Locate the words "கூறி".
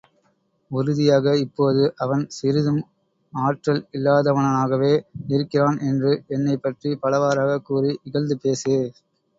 7.65-7.93